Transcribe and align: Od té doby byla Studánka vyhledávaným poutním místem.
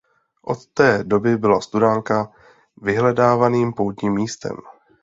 Od 0.41 0.65
té 0.67 1.03
doby 1.03 1.37
byla 1.37 1.61
Studánka 1.61 2.31
vyhledávaným 2.81 3.73
poutním 3.73 4.13
místem. 4.13 4.57